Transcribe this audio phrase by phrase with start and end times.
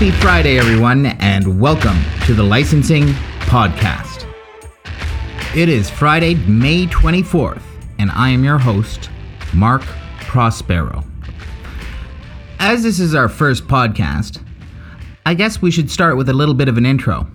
[0.00, 3.08] Happy Friday, everyone, and welcome to the Licensing
[3.40, 4.26] Podcast.
[5.54, 7.60] It is Friday, May 24th,
[7.98, 9.10] and I am your host,
[9.52, 9.82] Mark
[10.20, 11.04] Prospero.
[12.58, 14.42] As this is our first podcast,
[15.26, 17.30] I guess we should start with a little bit of an intro.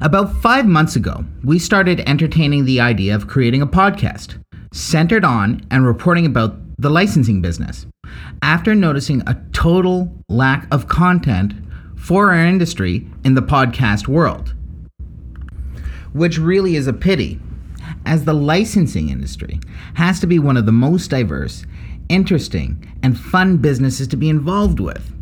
[0.00, 4.40] About five months ago, we started entertaining the idea of creating a podcast
[4.72, 7.84] centered on and reporting about the licensing business
[8.42, 11.52] after noticing a total lack of content
[11.96, 14.54] for our industry in the podcast world.
[16.12, 17.40] Which really is a pity,
[18.06, 19.60] as the licensing industry
[19.94, 21.64] has to be one of the most diverse,
[22.08, 25.12] interesting, and fun businesses to be involved with.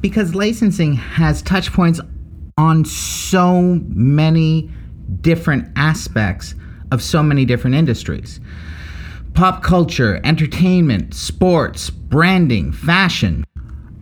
[0.00, 2.00] Because licensing has touch points
[2.58, 4.70] on so many
[5.20, 6.54] different aspects
[6.90, 8.40] of so many different industries
[9.36, 13.44] pop culture, entertainment, sports, branding, fashion,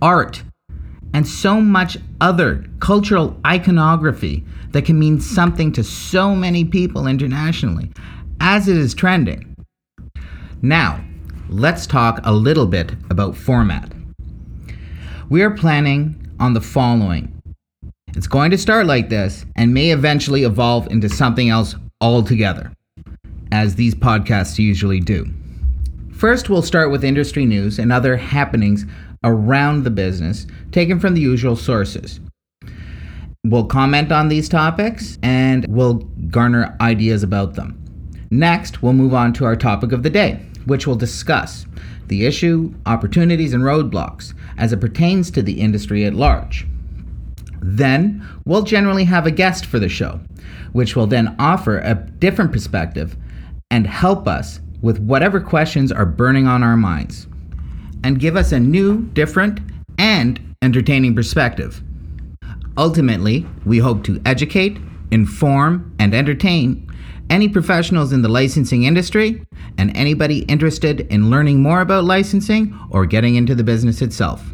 [0.01, 0.45] art,
[1.13, 7.91] and so much other cultural iconography that can mean something to so many people internationally,
[8.39, 9.57] as it is trending.
[10.63, 11.05] Now,
[11.49, 13.93] let's talk a little bit about format.
[15.29, 17.43] We are planning on the following.
[18.15, 22.71] It's going to start like this and may eventually evolve into something else altogether
[23.55, 25.25] as these podcasts usually do.
[26.13, 28.85] First, we'll start with industry news and other happenings
[29.23, 32.19] around the business taken from the usual sources.
[33.47, 35.99] We'll comment on these topics and we'll
[36.31, 37.81] garner ideas about them.
[38.33, 41.65] Next, we'll move on to our topic of the day, which we'll discuss
[42.09, 46.67] the issue, opportunities, and roadblocks as it pertains to the industry at large.
[47.61, 50.19] Then, we'll generally have a guest for the show,
[50.73, 53.17] which will then offer a different perspective
[53.75, 57.27] and help us with whatever questions are burning on our minds
[58.05, 59.59] and give us a new, different,
[59.99, 61.83] and entertaining perspective.
[62.79, 64.79] Ultimately, we hope to educate,
[65.11, 66.89] inform, and entertain
[67.31, 69.45] any professionals in the licensing industry
[69.77, 74.54] and anybody interested in learning more about licensing or getting into the business itself.